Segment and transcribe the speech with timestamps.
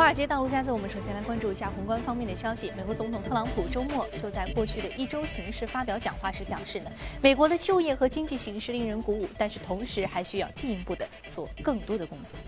[0.00, 2.72] 华尔街道路加子，我们首先来关注一下宏观方面的消息。
[2.74, 6.90] 美国总统特朗普周末就在过去的一周形势发表讲话时表示呢，
[7.22, 12.38] 美国的就业和经济形势令人鼓舞，但是同时还需要进一步的做更多的工作。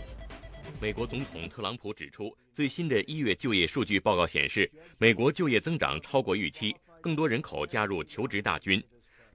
[0.80, 8.82] 美国总统特朗普指出，最新的一月就业数据报告显示，美国就业增长超过预期，更多人口加入求职大军。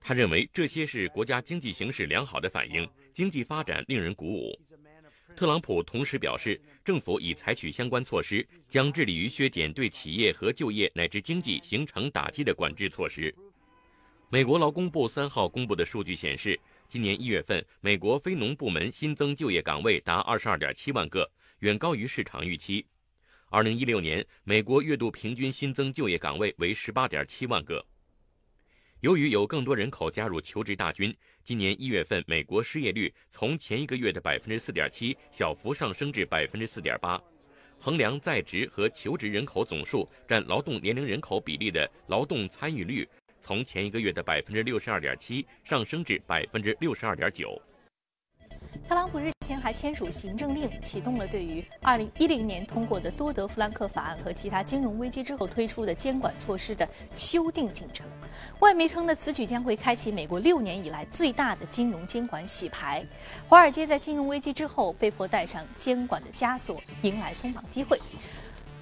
[0.01, 4.59] 他认为这些是国家经济形势良好的反应，经济发展令人鼓舞。
[5.37, 13.31] 特朗普同时表示，政府已采取相关措施，将致力于削减对企业和就业乃至经济形成打击的管制措施。
[14.29, 21.29] 美国劳工部三号公布的数据显示，今年一月份，美国非农部门新增就业岗位达二十二点七万个，
[21.59, 22.83] 远高于市场预期。
[23.51, 27.85] 二零一六年，美国月度平均新增就业岗位为十八点七万个。
[29.01, 37.21] 由于有更多人口加入求职大军，今年一月份美国失业率从前一个月的百分之四点七小幅上升至百分之四点八。
[37.79, 43.07] 衡量在职和求职人口总数占劳动年龄人口比例的劳动参与率，
[43.39, 47.61] 从前一个月的百分之六十二点七上升至百分之六十二点九。
[48.87, 58.05] 特朗普日前还签署行政令，启动了对于2010年通过的多德弗兰克法案和其他金融危机之后推出的监管措施的修订进程。
[58.59, 63.05] 外媒称呢，此举将会开启美国六年以来最大的金融监管洗牌。
[63.47, 67.99] 华尔街在金融危机之后被迫戴上监管的枷锁，迎来松绑机会。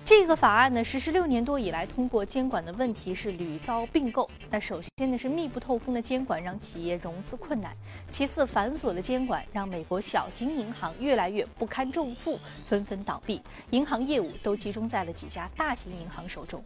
[0.06, 4.30] 这个法案呢，实施六年多以来，通过监管的问题是屡遭并购。
[4.52, 7.72] 那首先呢，是密不透风的监管让企业融资困难；
[8.12, 16.64] 其次，繁琐的监管让美国小型银行越来越不堪重负，纷纷倒闭，银行业务都集中在了几家大型银行手中。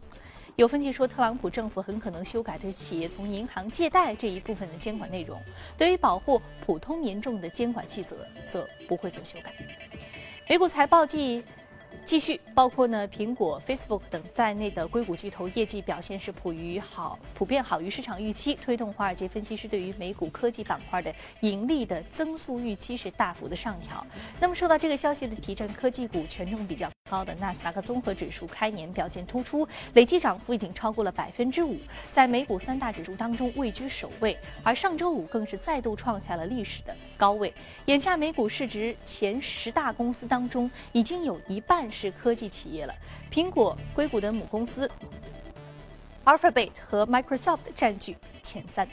[0.56, 5.40] 有分析说，特朗普政府很可能修改对企业从银行借贷这一部分的监管内容，
[5.78, 8.16] 对于保护普通民众的监管细则
[8.50, 9.50] 则不会做修改。
[10.46, 11.42] 美股财报季。
[12.06, 24.04] 继续，包括呢苹果、Facebook 等在内的硅谷巨头业绩表现是普于好，普遍好于市场预期，推动华尔街分析师对于美股科技板块的盈利的增速预期是大幅的上调。
[24.40, 31.78] 那么受到这个消息的提振，科技股权重比较高的纳斯达克综合指数开年表现突出，累计涨幅已经超过了百分之五，
[32.10, 34.36] 在美股三大指数当中位居首位。
[34.64, 37.52] 而上周五更是再度创下了历史的高位。
[37.86, 42.10] 眼下美股市值前十大公司当中，已经有一半是。
[42.12, 42.94] 科技企业了，
[43.30, 44.90] 苹果、硅谷的母公司
[46.24, 48.86] Alphabet 和 Microsoft 占据前三。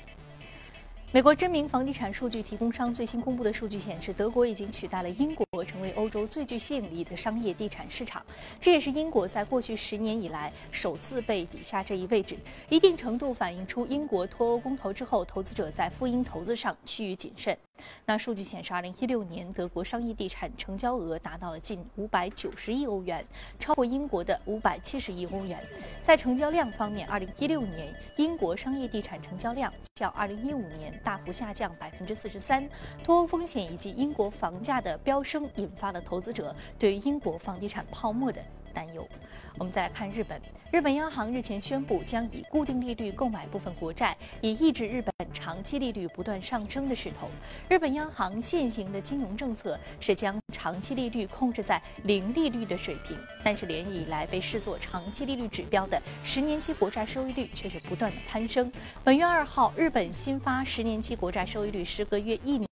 [1.14, 8.22] 美国知名房地产数据提供商最新公布的数据显示，德国已经取代了英国成为欧洲最具吸引力的商业地产市场。
[8.60, 17.58] 这也是英国在过去十年以来首次被抵下这一位置，一定程度反映出英国脱欧公投之后，投资者在赴英投资上趋于谨慎。
[18.06, 23.26] 那数据显示，二零一六年德国商业地产成交额达到了近五百九十亿欧元，
[23.60, 25.58] 超过英国的五百七十亿欧元。
[26.04, 32.68] 在成交量方面，二零一六年英国商业地产成交量较二零一五年大幅下降百分之四十三。
[33.04, 38.42] 脱欧风险以及英国房价的飙升，引发了投资者对于英国房地产泡沫的。
[38.78, 39.10] 担忧。
[39.58, 40.40] 我们再来看日本，
[40.72, 47.28] 日本央行日前宣布将以固定利率购买部分国债，以抑制日本长期利率不断上升的势头。
[47.68, 58.72] 日本央行现行的金融政策是将长期利率控制在零利率的水平，但是连日以来被视作长期利率指标的十年期国债收益率却是不断的攀升。
[59.04, 62.67] 本月二号，日本新发十年期国债收益率时隔约一年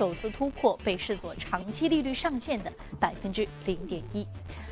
[0.00, 4.26] 首次突破被视作长期利率上限的百分之零点一。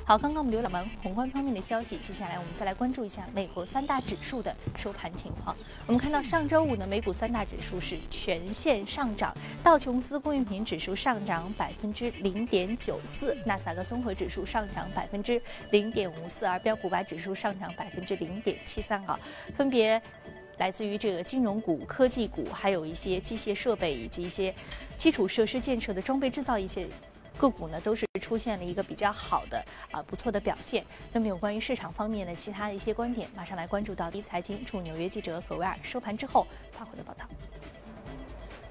[0.07, 5.55] 好，刚刚我们浏览完宏观方面的消息，接下来我们再来关注一下美国三大指数的收盘情况。
[5.87, 15.39] 我们看到上周五呢，美股三大指数是全线上涨，道琼斯工业品指数上涨百分之零点九四，纳斯达克综合指数上涨百分之
[15.73, 19.21] 零点五四，而标普百指数上涨百分之零点七三啊，
[19.59, 20.01] 分别
[20.59, 24.55] 来自于这个金融股、科技股，还有一些机械设备以及一些
[24.97, 26.89] 基础设施建设的装备制造一些。
[27.39, 30.85] 个股呢都是出现了一个比较好的啊不错的表现。
[31.13, 36.45] 那么有关于市场方面的其他的一些观点，马上来关注到第一财经驻纽约记者葛维尔收盘之后
[36.77, 37.25] 发回的报道。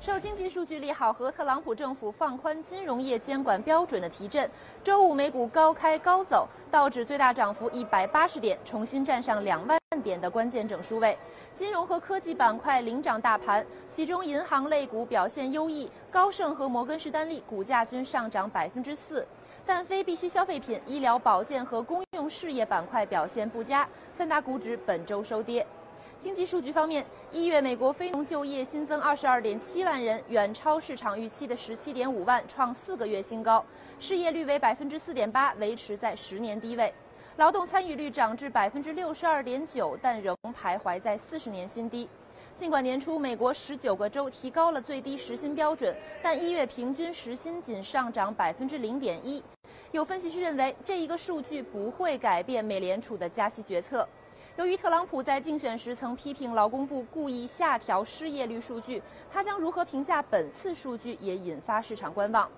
[0.01, 4.49] 受经济数据利好和特朗普政府放宽金融业监管标准的提振，
[4.83, 9.76] 周五美股高开高走，道指最大涨幅一百八十点，重新站上两万
[10.07, 11.17] 点的关键整数位。
[11.53, 19.27] 金融和科技板块领涨大盘，其中银行类股表现优异，高盛和摩根士丹利股价均上涨百分之四。
[19.65, 23.85] 但非必需消费品、医疗保健和公用事业板块表现不佳，
[24.17, 25.67] 三大股指本周收跌。
[26.19, 33.63] 经济数据方面，一月美国非农就业新增二十二点七万人，远超市场预期的十七点五万，创四个月新高。
[33.99, 36.91] 失业率为百分之四点八，维持在十年低位。
[37.37, 42.09] 劳动参与率涨至百分之六十二点九，但仍徘徊在四十年新低。
[42.55, 49.43] 尽管年初美国十九个州提高了最低时薪标准，但一月平均时薪仅上涨百分之零点一。
[49.91, 54.07] 有分析师认为，这一个数据不会改变美联储的加息决策。
[54.55, 58.99] 由于特朗普在竞选时曾批评劳工部故意下调失业率数据，
[59.31, 62.49] 他将如何评价本次数据也引发市场观望。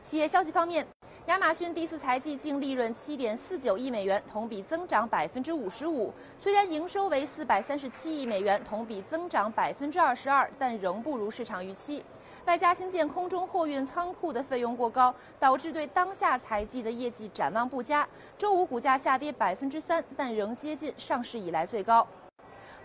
[0.00, 0.86] 企业消息方面，
[1.26, 6.12] 亚马逊第四财季净利润七点四九亿美元，同比增长百分之五十五。
[6.40, 12.02] 虽然营收为四百三十七亿美元，同比增长百分之二十二，但仍不如市场预期。
[12.46, 18.08] 外加新建空中货运仓库的费用过高，导致对当下财季的业绩展望不佳。
[18.38, 22.04] 周五股价下跌百分之三，但仍接近上市以来最高。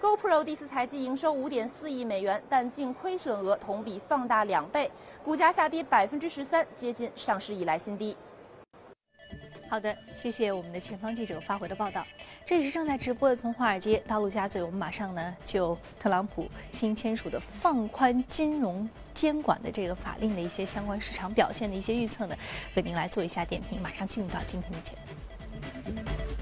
[0.02, 4.92] GoPro 第四财季营收五点四亿美元，但净亏损额同比放大两倍，
[5.24, 8.16] 股价下跌百分之十三，接近上市以来新低。
[9.68, 12.06] 好的，谢谢我们的前方记者发回的报道。
[12.46, 22.38] 这里是正在直播的从华尔街到陆家嘴，我们马上呢就特朗普新签署的放宽金融监管的这个法令的一些相关市场表现的一些预测呢，
[22.76, 23.82] 为您来做一下点评。
[23.82, 26.35] 马上进入到今天的节目。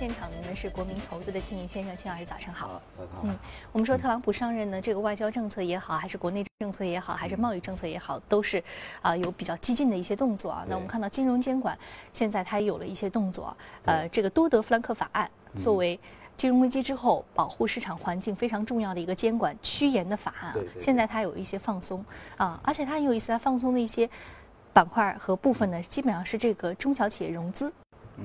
[0.00, 2.80] 现场的呢是国民投资的庆云先生，庆老师早上好。
[2.96, 3.20] 早上好。
[3.24, 3.36] 嗯，
[3.70, 8.64] 我们说特朗普上任呢，这个外交政策也好，还是国内政策也好，还是贸易政策也好，都是
[9.02, 10.64] 啊有比较激进的一些动作啊。
[10.66, 11.78] 那我们看到金融监管
[12.14, 13.54] 现在它也有了一些动作。
[13.84, 16.00] 呃，这个多德弗兰克法案作为
[16.34, 22.02] 金融危机之后保护市场环境非常重要的一个监管趋严的法案，现在它有一些放松
[22.38, 24.08] 啊，而且它很有意思，它放松的一些
[24.72, 27.70] 板块和部分呢，基本上是这个中小企业融资。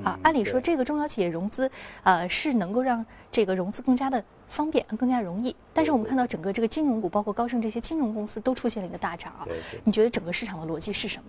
[0.03, 1.69] 啊，按理说这个中小企业融资，
[2.03, 5.55] 呃，是能够让这个融资更加的方便、更加容易。
[5.73, 9.47] 但是我们看到整个这个金融股，包括高盛这些金融公司都出现了一个大涨啊。
[9.83, 11.25] 你觉得整个市场的逻辑是什么？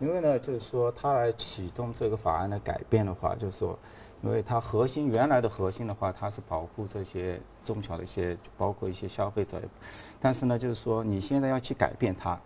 [0.00, 3.78] 因为呢，就是说它来启动这个法案的改变的话，就是说，
[4.22, 9.60] 因为它核心原来的核心的话，它是保护这些中小的一些，包括一些消费者。
[10.20, 12.38] 但是呢，就是说你现在要去改变它。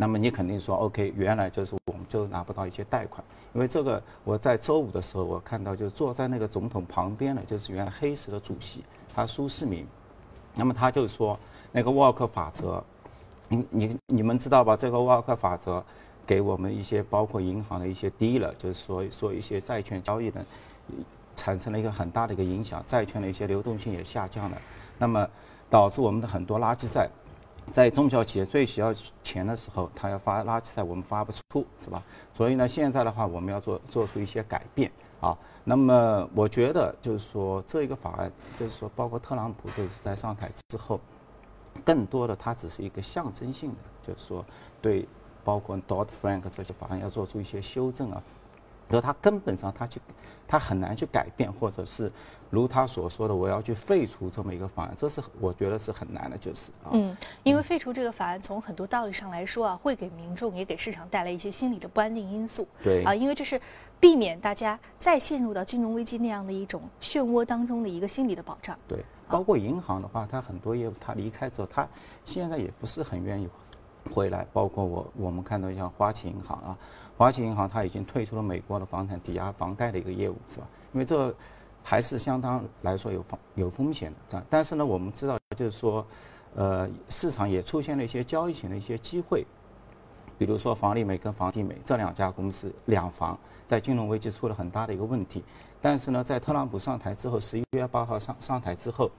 [0.00, 8.82] 那么你肯定说，OK，原来就是我们就拿不到一些贷款，因为这个我在周五的时候我看到，就坐在那个总统旁边的，就是原来黑石的主席，
[9.14, 9.86] 他苏世民，
[10.54, 11.38] 那么他就说
[11.70, 12.82] 那个沃克法则，
[13.46, 14.74] 你你你们知道吧？
[14.74, 15.84] 这个沃克法则
[16.26, 20.42] 给我们一些包括银行的一些低了，就是说说一些债券交易的
[21.36, 24.56] 产生了一个很大的一个影响，债券的一些流动性也下降了，
[24.96, 25.28] 那么
[25.68, 27.06] 导致我们的很多垃圾债。
[27.70, 32.02] 在中小企业最需要钱的时候，他要发垃圾债，我们发不出，是吧？
[32.34, 34.90] 所以呢，现在的话，我们要做做出一些改变
[35.20, 35.36] 啊。
[35.64, 41.00] 那么，我觉得就是说，这一个法案，就是说，包括特朗普就是在上台之后，
[41.84, 44.44] 更多的它只是一个象征性的，就是说，
[44.82, 45.06] 对
[45.44, 48.22] 包括 Dodd Frank 这些法案要做出一些修正啊。
[48.90, 50.00] 而他根本上，他去，
[50.46, 52.10] 他很难去改变，或者是
[52.50, 56.90] 如他所说的，我要去废除这么一个法案，这是我觉得是很难的，就是啊。
[56.92, 62.66] 嗯，因为废除这个法案，从很多道理上来说啊，会给民众也给市场带来一些心理的不安定因素。
[62.82, 63.04] 对。
[63.04, 63.60] 啊，因为这是
[64.00, 68.76] 避免大家再陷入到金融危机那样的一种漩涡当中的一个心理的保障。
[68.88, 69.04] 对。
[69.28, 71.86] 包括银行的话，它很多业务，它离开之后，它
[72.24, 73.48] 现在也不是很愿意
[74.12, 74.44] 回来。
[74.52, 76.76] 包括我，我们看到像花旗银行啊。
[77.20, 80.66] 华旗银行它已经退出了美国的房产抵押房贷的一个业务，是吧？
[80.94, 81.34] 因为这
[81.82, 84.42] 还是相当来说有风有风险的。
[84.48, 86.06] 但是呢，我们知道就是说，
[86.54, 89.44] 呃，市场也出现了一些交易型的一些机会，
[90.38, 95.44] 比如说房利美跟房地美这两家公司两房在金融危机出了很大的一个问题。
[95.78, 99.10] 但是呢，在特朗普上台之后，十一月八号上上台之后，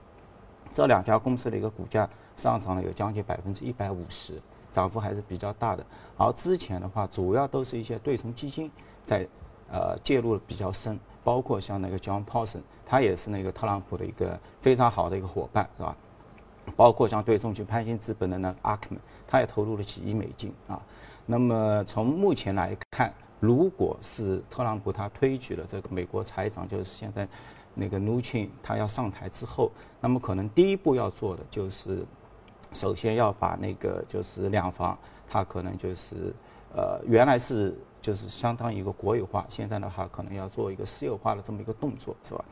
[0.73, 4.41] 这两家公司的一个股价上涨了有将近百分之一百五十。
[4.71, 5.85] 涨幅还是比较大的，
[6.17, 8.71] 而之前的话，主要都是一些对冲基金
[9.05, 9.27] 在
[9.69, 15.95] 呃介入的比较深，包括像那个 John Paulson，他也是那个特朗普的一个非常好的一个伙伴，是吧？
[16.75, 20.81] 包括像对冲基金潘兴资本的那个 Arkman，他也投入了几亿美金啊。
[21.25, 27.27] 那么从目前来看，如果是特朗普他推举了这个美国财长，就是现在
[27.73, 32.05] 那个 n u c h i n 他要上台之后，那么可能第一步要做的就是。
[32.73, 34.97] 首先要把那个就是两房，
[35.29, 36.33] 它可能就是
[36.75, 42.43] 呃原来是就是相当于一个国有化，现在的话可能要做一个私有化的这么一个动作，是吧？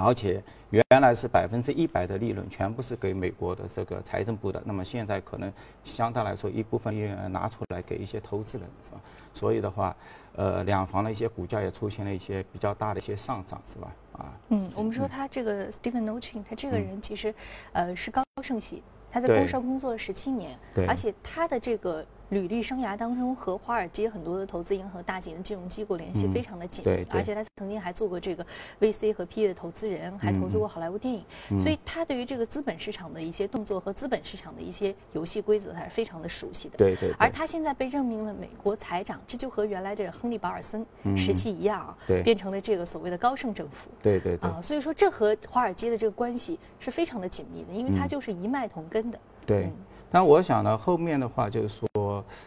[0.00, 0.40] 而且
[0.70, 5.52] 原来是百分之一百的利润全部是给美国的这个财政部的，那么现在可能
[5.82, 9.00] 相对来说一部分利润拿出来给一些投资人，是吧？
[9.34, 9.96] 所以的话，
[10.36, 13.92] 呃，两房的一些股价也出现了一些比较大的一些上涨，是吧？
[14.12, 17.34] 啊，嗯，我们说他这个 Stephen n o c h i n 他这个人其实，
[17.72, 22.04] 呃，是高盛系，他在工商工作了十七年，而且他的这个。
[22.30, 28.44] 履历生涯当中和华尔街很多的投资银行、大型的金融机构联系非常的紧密，而且他曾经还做过这个
[28.80, 31.24] VC 和 PE 的投资人，还投资过好莱坞电影，
[31.58, 36.76] 所以他对于这个资本市场的一些动作和资本市场的一些游戏规则，他是非常的熟悉的。
[36.76, 37.12] 对对。
[37.18, 40.84] 而他现在被任命了美国财长，这就和原来这个亨利·保尔森
[41.16, 43.88] 时期一样啊，变成了这个所谓的高盛政府。
[44.02, 44.50] 对对对。
[44.50, 49.18] 啊，所以说这和华尔街的这个关系是非常的紧密的，因为他就是一脉同根的。
[49.46, 49.70] 对。
[50.10, 51.88] 但我想呢，后面的话就是说，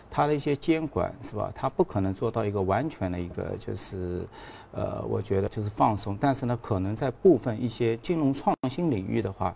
[0.09, 1.51] 它的一些监管是吧？
[1.53, 4.25] 它不可能做到一个完全的一个就是，
[4.71, 6.17] 呃，我觉得就是放松。
[6.19, 9.53] 但是呢，可能在部分一些金融创新领域的话，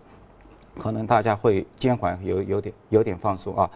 [0.77, 3.69] 可能大家会监管有有点有点放松啊。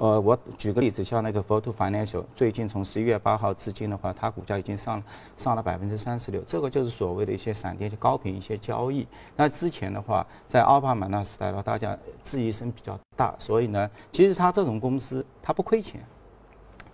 [0.00, 5.02] 呃，我举个例子，像那个 photo finance，最近从十一月八号至今的话，它股价已经上
[5.36, 9.06] 上了百分之三十六，这个就是所谓的一些闪电高频一些交易。
[9.36, 16.02] 那之前的话，在奥巴马那时代的话，大家质疑声比较大，所以呢，其实它这种公司它不亏钱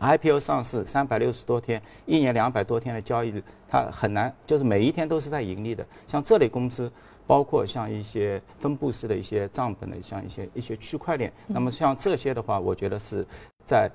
[0.01, 5.87] ，IPO 上市三百六十多天，一年两百多天的交易，它很难就是每一天都是在盈利的。
[6.09, 6.91] 像这类公司。
[7.27, 13.27] 包括像一些分布式的一些账本的，像一些一些区块链，那么像这些的话，我觉得是
[13.65, 13.91] 在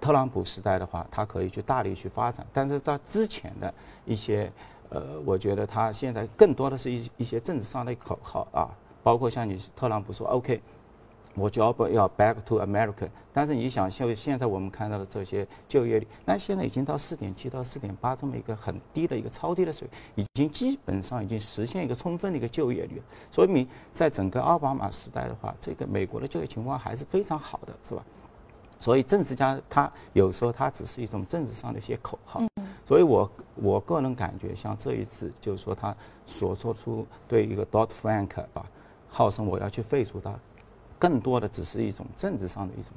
[0.00, 2.46] 特朗普时代的话，他可以去大力去发展。
[2.52, 3.74] 但是在之前的
[4.04, 4.50] 一些，
[4.88, 8.70] 呃，我觉得他现在更多的是一一些政治上的口号啊，
[9.02, 10.60] 包括像你特朗普说 OK。
[11.34, 13.08] 我就要不要 back to America？
[13.32, 28.04] 但是你想，现现在我们看到的这些就业率，那现在已经到四点七到四点八这么一个很低的一个超低的水已经基本上已经实现一个充分的一个就业率，说明在整个奥巴马时代的话，这个美国的就业情况还是非常好的，是吧？
[28.80, 32.42] 所以政治家他有时候他只是一种政治上的一些口号。
[32.86, 35.94] 所以我我个人感觉，像这一次就是说他
[36.26, 38.66] 所做出对一个 Dot Frank 啊，
[39.08, 40.34] 号称我要去废除他。
[41.00, 42.92] 更多的只是一种政治上的一种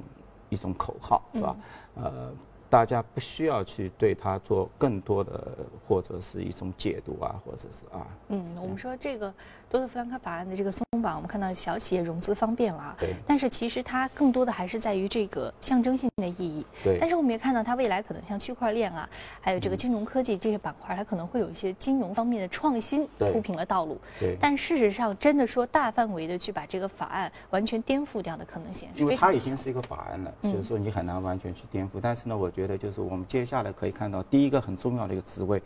[0.50, 1.56] 一种口号，是吧？
[1.96, 2.30] 呃。
[2.70, 5.56] 大家不需要去对它做更多的
[5.86, 8.04] 或者是一种解读啊，或者是啊。
[8.30, 9.32] 嗯，我们说这个
[9.74, 13.12] 多特弗兰克法案的这个松绑，我们看到小企业融资方便了啊，对。
[13.26, 16.64] 但是其实它更多的还是在于这个象征性的意义。
[16.84, 16.96] 对。
[17.00, 19.08] 但是我们也看到，它未来可能像区块链啊，
[19.40, 24.00] 还有这个金融科技这些板块，它可能会有一些金融方面的创新铺平了道路。
[24.20, 24.36] 对。
[24.40, 31.98] 但事实上，真的说大范围的去把这个法案完全颠覆掉的可能性因为它已经是一个法案了，所以说你很难完全去颠覆。
[32.00, 35.60] 但是呢，我觉觉得就是我们接下来可以看到，第一个很重要的一个职位，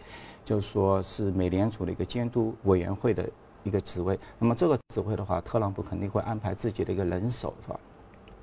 [0.47, 3.29] 就是说是美联储的一个监督委员会的
[3.69, 4.19] 一个职位。
[4.39, 7.79] 那么这个职位的话，特朗普肯定会安排自己的一个人手，是吧？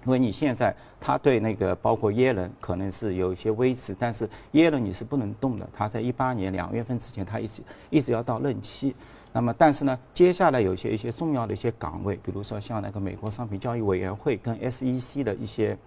[0.05, 5.67] 因为你现在他对那个包括耶伦可能是有一些微词，但是耶伦你是不能动的。
[5.73, 8.95] 他在一八年两月份之前，他一直一直要到任期。
[9.33, 15.77] 那么但是呢，接下来有些一些重要的一些岗位，比如说像那个美国商品交易委员会跟 SEC 的一些。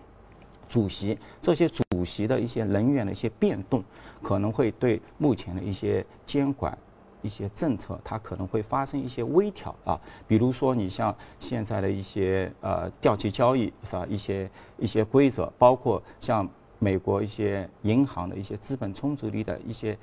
[0.71, 3.83] 主席这些主席的一些人员的一些变动，
[4.23, 6.76] 可能会对目前的一些监管
[7.22, 10.00] 一些政策，它可能会发生一些微调啊。
[10.26, 14.06] 比如说，你像现在的一些呃掉期交易是吧？
[14.08, 16.48] 一些一些规则，包括像
[16.78, 19.98] 美国一些银行的一些资本充足率的一些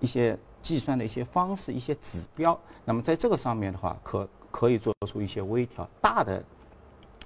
[0.00, 2.58] 一些计算的一些方式、一些指标。
[2.84, 6.42] 那么在这个上面的话，可可以做出一些微调，大的。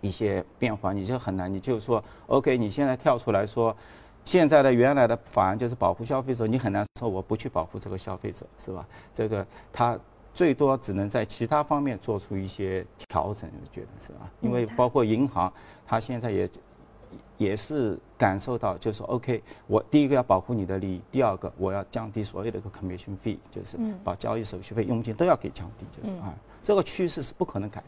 [0.01, 3.77] 一些变化，你就很难，你就说，OK，你现在跳出来说，
[4.29, 8.87] 现在的原来的法案就是保护消费者，你很难说我不去保护这个消费者，是吧？
[9.15, 9.99] 这个他
[10.35, 14.31] 最多只能在其他方面做出一些调整，我觉得是吧？
[14.43, 15.51] 因为包括银行，
[15.87, 16.51] 他现在也
[17.39, 27.83] 也是感受到，就是说，OK，我第一个要保护你的利益，第二个我要降低所有的一个 commission fee，就是把交易手续费佣金都要给降低，就是啊，这个趋势是不可能改。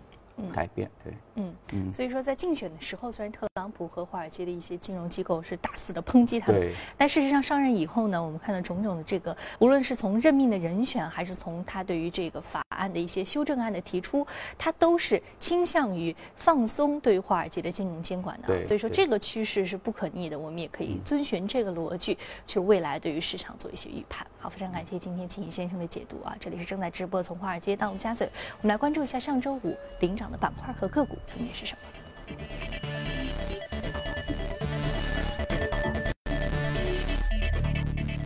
[0.53, 14.27] 改变对，嗯嗯，所以说在竞选的时候，虽然特朗普和华尔街的一些金融机构是大肆的抨击他们，但事实上上任以后呢，我们看到种种的这个，无论是从任命的人选，还是从他对于这个法案的一些修正案的提出，
[14.59, 18.65] 他都是倾向于放松对于华尔街的金融监管的。
[18.65, 22.17] 所以说这个趋势是不可逆的，我们也可以遵循这个逻辑，
[22.47, 24.27] 去未来对于市场做一些预判。
[24.39, 26.35] 好，非常感谢今天秦毅先生的解读啊！
[26.41, 28.27] 这里是正在直播从华尔街到陆家嘴，
[28.63, 31.79] 我们来关注一下上周五领涨板块和个股分别是什么。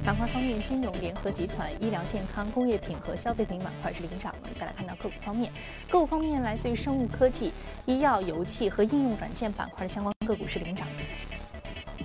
[0.05, 4.51] 板块方面，金融、联合集团、医疗健康、工业品和消费品板块是领涨的。
[4.55, 5.51] 再来看到个股方面，
[5.89, 7.51] 个股方面来自于生物科技、
[7.87, 12.05] 医药、油气和应用软件板块的相关个股是领涨的。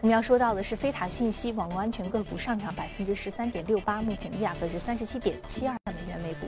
[0.00, 6.46] 我们要说到的是飞塔信息网络安全个股上涨百分之十三点六八，目前的价格是三十七点七二美元每股。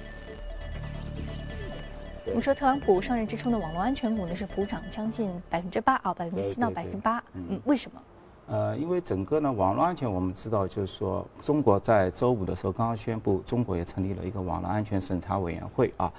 [2.29, 7.23] 我们说特朗普上任之初的网络安全股呢是普涨将近百分之八啊，百分之七到百分之八。
[7.35, 8.01] 嗯，为什么？
[8.49, 16.13] 呃，因为整个呢，网络安全我们知道，就是说，中国在周五的时候刚刚宣布，中国也成立了一个网络安全审查委员会啊，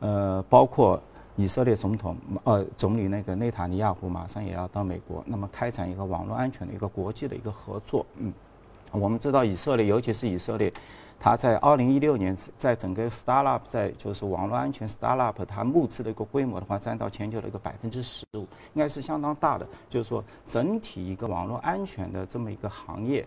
[0.00, 1.00] 呃，包括
[1.36, 8.04] 以色列总统呃总理那个内塔尼亚胡马上也要到美国，那么开展一个网络安全的一个国际的一个合作。
[8.16, 8.32] 嗯，
[8.90, 10.72] 我们知道以色列，尤其是以色列。
[11.24, 19.66] 它在二零一六年，在整个 startup 在就是网络安全 startup，它募资的一个规模的话，占到全球的一个百分之十五，应该是相当大的。
[19.88, 23.26] 就是说，整体一个网络安全的这么一个行业，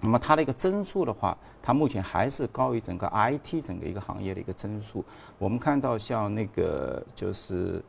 [0.00, 5.04] 那么它的一个增速的话，它目前还是高于整个 IT 整个一个行业的一个增速。
[5.38, 7.80] 我们看到像那个就是，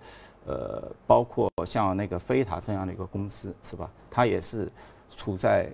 [0.46, 3.90] 呃，包括像那个飞塔这样的一个公司，是吧？
[4.12, 4.72] 它也是
[5.18, 5.68] 处在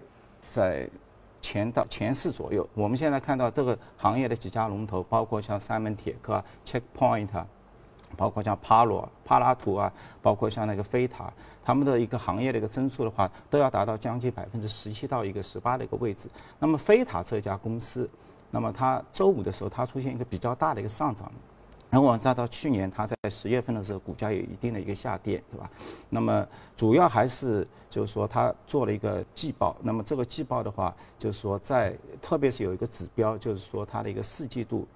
[0.50, 0.90] 在。
[1.42, 7.28] 前到前四左右，我们现在看到这个行业的几家龙头，包括像三门铁克、Checkpoint，
[8.16, 11.32] 包括像帕罗、帕拉图啊，包括像那个飞塔，
[11.64, 16.30] 他们的一个行业的一个增速的话，都要达到将近百分之十七到一个十八的一个位置。
[16.60, 18.10] 那么飞塔这家公司，
[18.50, 21.32] 那么它周五的时候，它出现一个比较大的一个上涨。
[21.92, 25.70] 然后再到去年，它在十月份的时候，股价有一定的一个下跌，对吧？
[26.10, 29.76] 那么主要还是就是说，它做了一个季报。
[29.84, 34.88] 那么这个季报的话，就是说在特别是有一个指标，就是说它的一个四季度，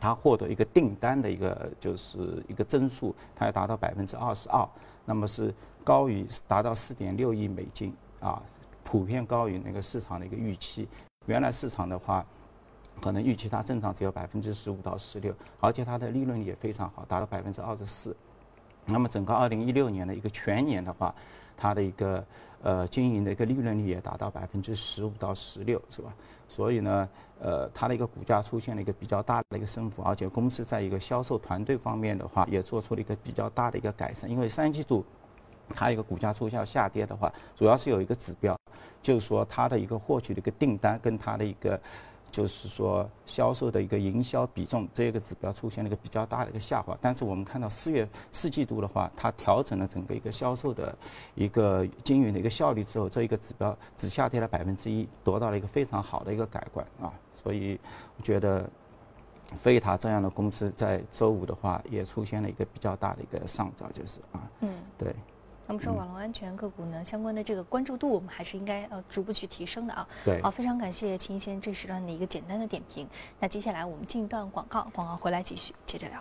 [0.00, 4.68] 它获得一个订单的一个就是一个增速，它要达到百分之二十二，
[5.04, 8.42] 那么是高于达到四点六亿美金啊，
[8.82, 10.88] 普遍高于那个市场的一个预期。
[11.26, 12.26] 原来市场的话。
[13.00, 18.16] 可能预期它增长只有百分之十五到十六，而且它的利润率也非常好，达到百分之二十四。
[18.86, 21.14] 那么整个二零一六年的一个全年的话，
[21.56, 22.24] 它的一个
[22.62, 26.14] 呃经营的一个利润率也达到百分之十五到十六，是吧？
[26.48, 27.08] 所以呢，
[27.40, 34.30] 呃，它的一个股价出现了一个比较大的一个升幅，而且公司在一个销售团队方面的话，也做出了一个比较大的一个改善。
[34.30, 35.04] 因为三季度
[35.70, 38.54] 它一个股价出现下跌的话，主要是有一个指标，
[39.02, 41.80] 就是说它的一个获取的一个订单跟它的一个。
[42.34, 46.98] 就是说，销售的一个营销比重这个指标出现了一个比较大的一个下滑。
[47.00, 50.92] 但是我们看到四月四季度的话，它调整了整个一个销售的
[51.36, 57.12] 一个经营的一个效率之后，这一个指标只下跌了百分之一，得到了一个非常好的一个改观啊。
[57.40, 57.78] 所以
[58.16, 58.68] 我觉得，
[59.56, 65.14] 飞塔这样的公司在周五的话也出现了一个比较大的一个上涨，就是啊，嗯，对。
[65.66, 70.06] 那么说网络安全个股呢，相关的这个关注度，我们还是应该呃逐步去提升的啊。
[70.24, 70.42] 对。
[70.42, 73.08] 好，非常感谢秦先这时段的一个简单的点评。
[73.40, 76.20] 那接下来我们进一段广告，广告回来继续接着聊。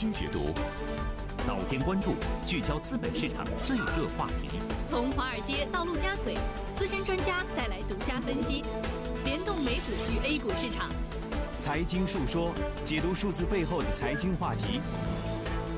[0.00, 0.54] 经解读，
[1.46, 2.14] 早间关注
[2.46, 4.58] 聚焦资本市场最热话题。
[4.86, 6.38] 从华尔街到陆家嘴，
[6.74, 8.64] 资深专家带来独家分析，
[9.26, 10.88] 联动美股与 A 股市场。
[11.58, 12.50] 财经述说，
[12.82, 14.80] 解读数字背后的财经话题。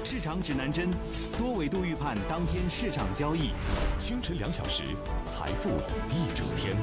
[0.05, 0.89] 市场指南针，
[1.37, 3.51] 多维度预判当天市场交易。
[3.99, 4.85] 清晨两小时，
[5.27, 5.71] 财富
[6.11, 6.77] 一整天。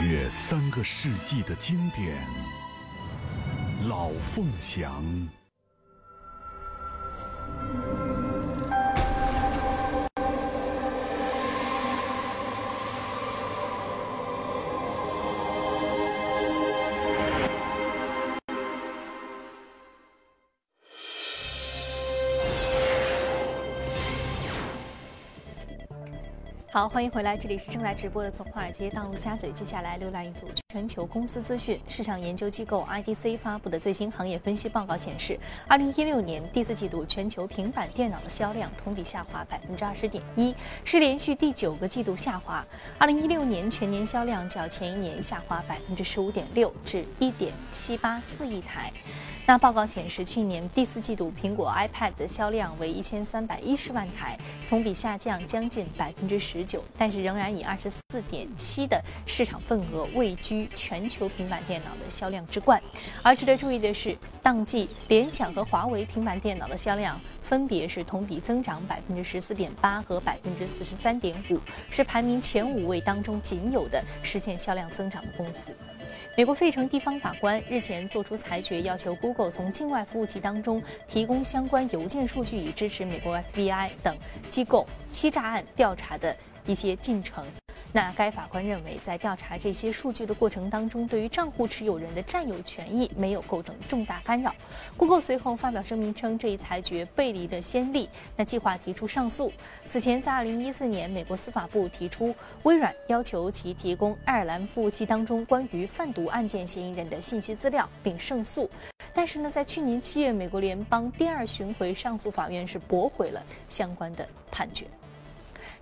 [0.00, 2.16] 约三个世纪的经典，
[3.88, 5.02] 《老凤祥》。
[26.70, 29.50] 好，欢迎回来，这里是正在直播的从华尔街到陆家嘴。
[29.52, 31.80] 接下来浏览一组全球公司资讯。
[31.88, 40.54] 市场研究机构 IDC 发布的最新行业分析报告显示，二零一六年第四季度全球平板电脑的销量同比下滑百分之二十点一，
[40.84, 42.62] 是连续第九个季度下滑。
[42.98, 48.92] 二零一六年全年销量较前一年下滑百分之十五点六，至一点七八四亿台。
[49.46, 62.80] 那报告显示，去年第四季度苹果 iPad 的销量为一千三百一十万台，同比下降将近百分之十九，但是仍然以二十四点七的市场份额位居全球平板电脑的销量之冠。
[63.22, 71.58] 而值得注意的是，当季联想和华为平板电脑的销量分别是同比增长百分之十四点八和百分之四十三点五，
[71.90, 75.74] 是排名前五位当中仅有的实现销量增长的公司。
[76.36, 84.14] 美国费城地方法官日前作出裁决，要求 Google 从境外服务器当中提供相关邮件数据，以支持美国 FBI 等
[84.50, 87.46] 机构欺诈案调查的一些进程。
[87.90, 94.54] 那该法官认为，在调查这些数据的过程当中，对于账户持有人的占有权益没有构成重大干扰。
[94.96, 99.50] Google 随后发表声明称，这一裁决背离了先例，那计划提出上诉。
[99.86, 108.68] 此前，在2014年，美国司法部提出微软要求其提供爱尔兰服务器当中关于贩毒案件嫌疑人的信息资料，并胜诉。
[109.14, 114.86] 但是呢，在去年七月，美国联邦第二巡回上诉法院是驳回了相关的判决。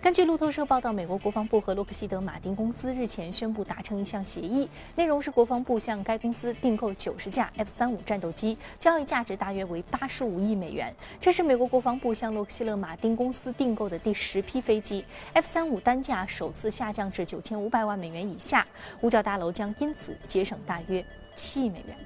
[0.07, 10.95] 根据路透社报道，美国国防部和洛克希德马丁公司日前宣布达成一项协议，内容是国防部向该公司订购九十架 F 三五战斗机，交易价值大约为八十五亿美元。
[11.21, 18.65] 这是美国国防部向洛克希德马丁公司订购的第十批飞机，F 三五单价首次下降至九千五百万美元以下，
[19.01, 21.97] 五角大楼将因此节省大约七亿美元。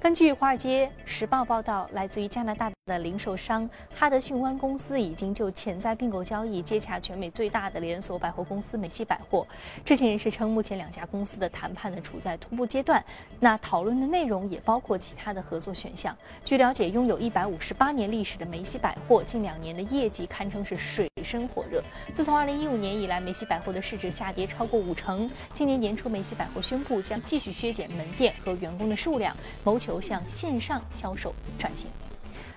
[0.00, 9.44] 根据《华尔街时报》报道，来自于加拿大的零售商哈德逊湾公司已经就潜在并购交易接洽全美最大的连锁百货公司美西百货。
[9.84, 13.04] 知情人士称，目前两家公司的谈判呢处在初步阶段，
[13.40, 16.16] 那讨论的内容也包括其他的合作选项。
[16.44, 21.82] 据了解，拥有一百五十八年历史的梅西百货近两年的业绩堪称是水深火热。
[22.14, 25.28] 自从二零一五年以来，梅西百货的市值下跌超过五成。
[25.52, 31.90] 今年年初，梅西百货宣布将继续削减门店和员工的数量，谋求向线上销售转型。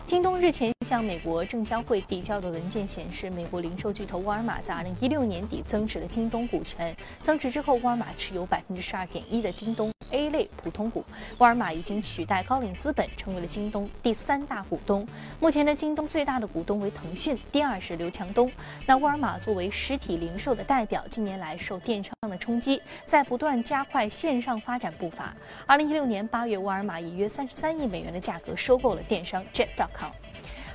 [0.10, 6.95] 京东日前向美国证交会递交的文件显示，美国零售巨头沃尔玛在2016年底增持了京东股权。
[7.22, 11.06] 增持之后，沃尔玛持有12.1%的京东 A 类普通股。
[11.38, 15.08] 沃尔玛已经取代高瓴资本，成为了京东第三大股东。
[15.39, 18.52] 目前的京东最大的股东为腾讯，第二是刘强东。
[18.88, 25.36] 那沃尔玛作为实体零售的代表，近年来受电商的冲击，在不断加快线上发展步伐。
[25.67, 29.99] 2016年8月，沃尔玛以约33亿美元的价格收购了电商 Jet.com。
[30.00, 30.16] 好，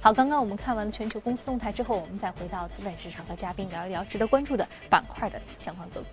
[0.03, 6.07] 好刚刚我们看完了全球公司动态之后，我们再回到资本市场和嘉宾聊一聊值得关注的板块的相关个股。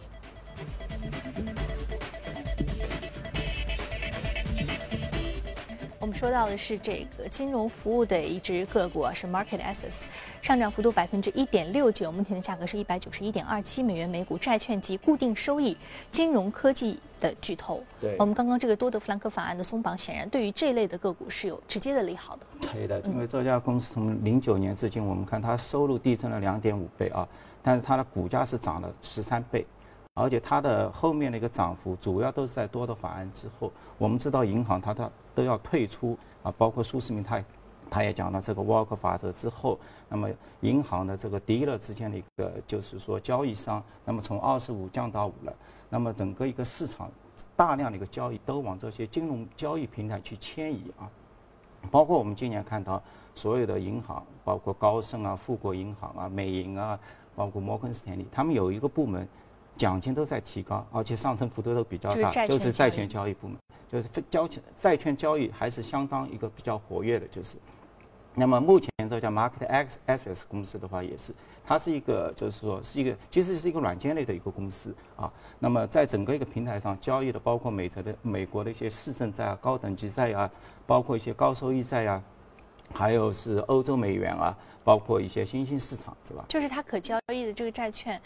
[5.99, 10.05] 我们说到的是这个金融服务的一支个股，是 Market Access，
[10.41, 15.77] 上涨幅度百分之一点六九，目前的价格是一百九十一点二七美元每股，债券及固定收益
[16.11, 17.83] 金融科技的巨头。
[17.99, 22.45] 对我们刚刚这个多德弗兰克法案的松绑，显然对于这类的个股是有直接的利好的。
[22.73, 27.27] 对的，因为这家公司从零九年至今，我们看它收入递增了两点五倍啊，
[27.61, 29.63] 但是它的股价是涨了十三倍，
[30.15, 33.71] 而且它的后面的一个涨幅主要都是在多德法案之后。
[33.99, 37.39] 我们知道银行它它都要退出啊，包括苏世民他
[37.91, 39.77] 他也讲了这个沃尔克法则之后，
[40.07, 40.29] 那么
[40.61, 45.53] 银行的这个 dealer 之间的一个就是说交易商，那么从二十五降到五了，
[45.89, 47.11] 那么整个一个市场
[47.53, 51.11] 大量的一个交易都往这些金融交易平台去迁移啊。
[51.91, 53.03] 包括我们今年看到
[53.35, 56.97] 所有的银行，包括高盛啊、富国银行啊、美银啊，
[57.35, 59.27] 包括摩根斯坦利，他们有一个部门
[59.75, 63.57] 奖金都在提高，而且上升幅度都比较大，就就是是债券交易部门，
[63.89, 67.57] 就是交债券交易还是相当一个比较活跃的，就是。
[68.33, 71.33] 那么目前这家 Market X S S 公司的话，也是
[71.65, 75.31] 它是一个就是说是一个其实是一个软件类的一个公司啊。
[75.59, 80.49] 那么在整个一个平台上交易的，包括美国的美国的一些市政债啊、高等级债啊，
[80.87, 82.23] 包括一些高收益债啊，
[82.93, 86.45] 还有是欧洲美元啊，包括一些新兴市场，是吧？
[86.47, 88.19] 就是它可交易的这个债券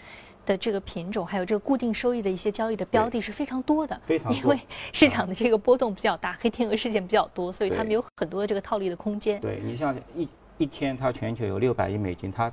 [0.45, 4.59] 的这个品种，还有这个固定收益的一些交易的标的是非常多的，非常多因为
[4.93, 9.39] 市场的这个波动比较大，黑天鹅事件比较多，所以他们有很多的这个套利的空间。
[9.41, 10.27] 对你像一
[10.57, 12.51] 一天，它全球有六百亿美金，它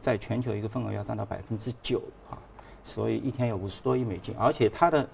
[0.00, 2.38] 在全球一个份额要占到百分之九啊，
[2.84, 5.08] 所以一天有五十多亿美金，而且它的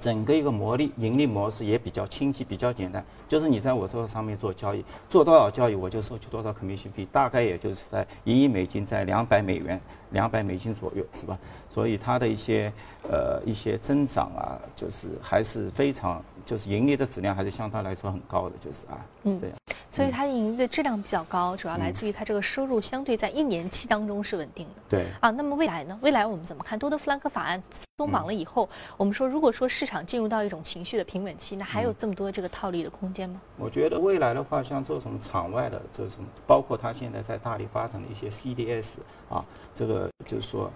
[0.00, 11.38] 整个一个模力盈利模式也比较清晰，比较简单，就是你在我这个上面做交易，做多少交易我就收取多少 commission fee，大概也就是在一亿美金在两百美元、两百美金左右，是吧？
[11.72, 12.72] 所以它的一些
[13.02, 19.57] 呃一些增长啊，就是还是非常，就是盈利的质量还是相对来说很高的，就是啊，这样。
[19.90, 24.74] 所以它盈利的质量比较高，主要来自于它这个收入相对在一年期当中是稳定的。
[24.88, 25.06] 对。
[25.20, 25.98] 啊，那么未来呢？
[26.02, 27.62] 未来我们怎么看多德弗兰克法案
[27.96, 33.40] 松绑了以后，我们说如果说市场进入到一种情绪的平稳期，那还有这么多这个套利的空间吗？
[33.56, 38.96] 我觉得未来的话，像这种场外的这种，包括它现在在大力发展的一些 CDS
[39.30, 40.70] 啊，这个就是说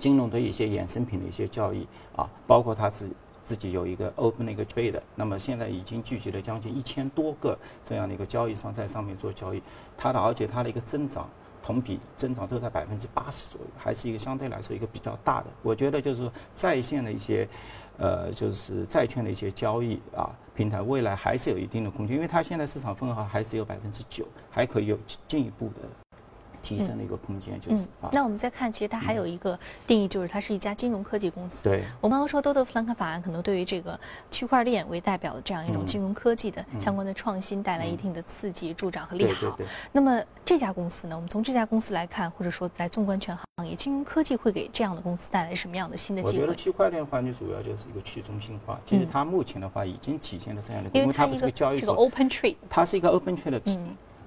[0.00, 3.06] 金融的一些衍生品的一些交易啊，包括它是。
[3.50, 9.60] 自己有一个 open 的一个 trade，那么现在已经聚集了将近一千多个这样的一个交易商在上面做交易，
[9.96, 11.28] 它的而且它的一个增长
[11.60, 15.48] 同比增长都在百分之八十左右，还是一个相对来说一个比较大的。
[15.64, 17.48] 我觉得就是说在线的一些，
[17.98, 26.09] 呃，就是债券的一些交易啊平台，未来还是有一定的空间，因为它现在市场份额还是有百分之九，还可以有进一步的。
[26.62, 27.86] 提升的一个空间就是。
[28.12, 31.58] 那我们再看，其实它还有一个定义，就是它是一家金融科技公司。
[31.64, 31.84] 对。
[32.00, 33.98] 我们刚刚说多德弗兰克法案可能对于这个
[34.30, 39.58] 区块链为代表的这样一种金融科技的相关的创新带来一定的刺激、助长和利好。
[39.92, 41.16] 那么这家公司呢？
[41.16, 46.42] 我们从这家公司来看，或者说在纵观全行业，金融科技会给这样的公司带来什么样的新的机会？
[46.42, 48.80] 我觉得区块链话，你主要就是一个去中心化。
[48.86, 53.60] 其实它目前的话已经体现了这样的，因为它不是个交易所，open trade，它是一个 open trade 的。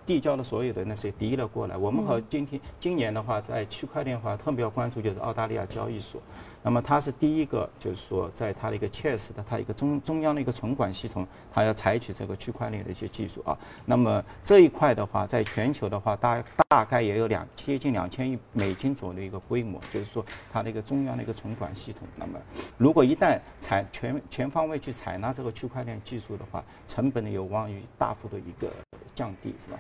[0.06, 1.78] 递交了所有的那些递了过来。
[1.78, 6.22] 我们和今天今年的话，在区块链的话特别要关注就是澳大利亚交易所。
[6.64, 13.58] 那么它是第一个，就是说在它的一个 Chess 的它一个中中央的一个存管系统，它要采取这个区块链的一些技术啊。
[13.86, 22.08] 那么这一块的话，在全球的话，大大概也有两接近两千亿美金左右的一个规模，就是说它的一个中央的一个存管系统。
[22.16, 22.40] 那么
[22.78, 28.72] 如果一旦采全全方位去采纳这个区块链技术的话，成本呢有望于大幅的一个
[29.14, 29.78] 降低，是吧？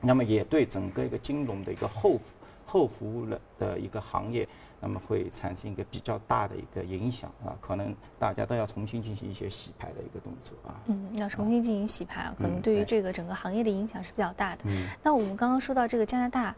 [0.00, 2.18] 那么也对整个一个金融的一个后
[2.64, 4.46] 后服务的的一个行业，
[4.80, 10.76] 那么会产生一个比较大的一个影响啊，可能大家都要重新进行一些洗牌的一个动作啊。
[10.86, 14.62] 嗯，要重新进行洗牌啊，可能对于这个整个行业的影响是比较大的。
[14.64, 14.88] 嗯。
[15.02, 16.54] 那我们刚刚说到这个加拿大，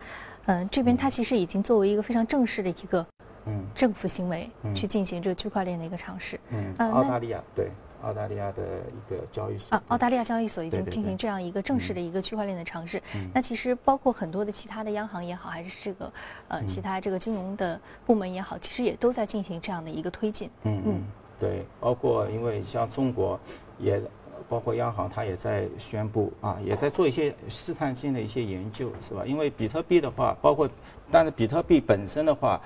[0.47, 3.07] 嗯，这边它其实已经作为一个非常正式的一个
[3.47, 6.39] 嗯政府行为去进行这个区块链的一个尝试。
[6.51, 6.75] 嗯。
[6.79, 7.71] 澳大利亚对。
[8.03, 9.77] 澳大利亚的一个交易所。
[9.77, 13.03] 啊，澳大利亚交易所已经进行这样一个正式的一个区块链的尝试。
[13.35, 16.13] 那其实包括很多的其他的央行也好，还是这个
[16.49, 20.49] 呃其他这个金融的部门也好，其实也都在进行这样的一个推进。
[20.63, 20.83] 嗯。
[20.87, 21.03] 嗯，
[21.41, 23.39] 对，包括因为像中国
[23.79, 24.01] 也
[24.49, 29.25] 包括央行，它也在宣布啊，也在做一些试探性的一些研究，是吧？
[29.27, 30.69] 因为比特币的话，包括
[31.11, 32.61] 但是比特币本身的话。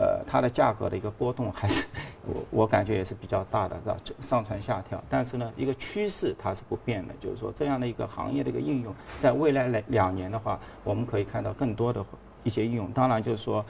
[0.00, 1.84] 呃，它的价格的一个波动还是
[2.24, 3.96] 我我感觉也是比较大的，是吧？
[4.20, 5.02] 上蹿下跳。
[5.08, 12.00] 但是呢，一个趋势它是不变的，就是说这样的一个行业的一个应用，在未来两两年的话，我们可以看到更多的
[12.44, 12.88] 一些应用。
[12.92, 13.66] 当然，就是说，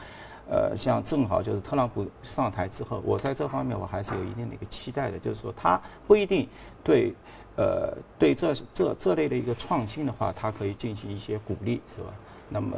[0.50, 6.46] 呃，像正好就是特朗普上台之后，我在这方面我还是有一定的一个期待的，就是说他不一定
[6.84, 7.14] 对，
[7.58, 12.08] 呃，对这这这类的一个创新的话，它可以进行一些鼓励，是吧？
[12.48, 12.76] 那么。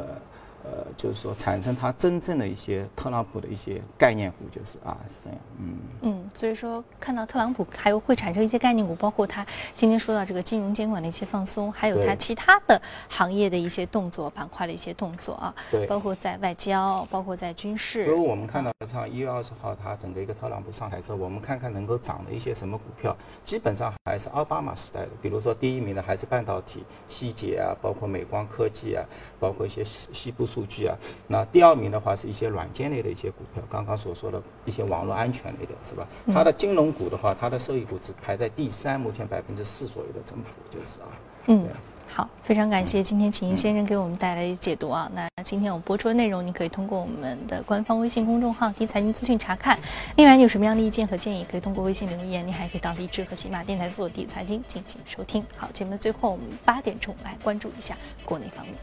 [0.63, 9.43] 呃，就是说产生它真正的一些特朗普的一些概念股，就是啊，是这样，嗯嗯，所以说看到特朗普还有会产生一些概念股，包括他
[9.75, 18.05] 今天说到这个金融监管的一些放松，还有他其他的行业的一些动作板块的一些动作啊，对，包括在外交，包括在军事。
[18.05, 29.03] 如果我们看到像一月二十号他整个一个特朗普上台之后，我们看看能够涨的一些什么股票，基本上还是奥巴马时代的，比如说第一名的还是半导体、细节啊，包括美光科技啊，
[29.39, 30.45] 包括一些西西部。
[30.51, 36.05] 数据啊，那第二名的话是一些软件类的一些股票，刚刚所说的一些网络安全类的是吧？
[36.33, 41.07] 它的金融股的话，它的收益股只排在第三，目前百分之四左右的增幅就是啊。
[41.47, 41.67] 嗯，
[42.07, 45.09] 好，非常感谢今天秦先生给我们带来解读啊。
[45.15, 49.79] 那今天我们播出的内容，你可以通过我们的官方微信公众号“第一财经资讯”查看。
[50.17, 52.45] 另外，你有什么样的意见和建议，可以通过微信留言。
[52.45, 55.43] 你还可以到荔枝和喜马电台搜索“第一财经”进行收听。
[55.57, 58.75] 好，节目的最后，我们八点钟来关注一下国内方面。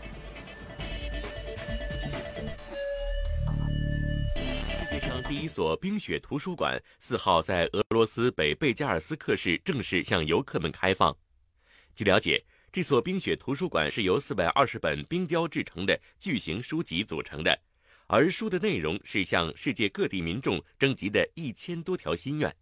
[5.29, 11.15] 第一所冰雪图书馆四号在俄罗斯北贝加尔斯克市正式向游客们开放。
[11.95, 17.61] 据了解，这所冰雪图书馆是由四百二十本冰雕制成的巨型书籍组成的，
[18.07, 22.57] 而书的内容是向世界各地民众征集的一千多条心愿。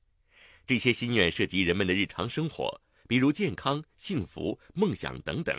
[0.67, 5.57] 这些心愿涉及人们的日常生活，比如健康、幸福、梦想等等。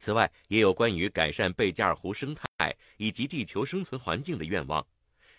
[0.00, 4.84] 此外，也有关于改善贝加尔湖生态以及地球生存环境的愿望。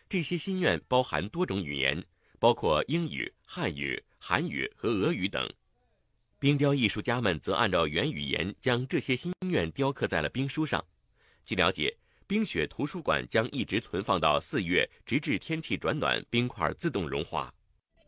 [0.07, 2.03] 这些心愿包含多种语言，
[2.39, 5.51] 包括英语、汉语、韩语和俄语等。
[6.39, 10.83] 冰雕艺术家们则按照原语言将这些心愿雕刻在了冰书上。
[11.45, 11.95] 据了解，
[12.27, 17.53] 冰雪图书馆将一直存放到四月，直至天气转暖，冰块自动融化。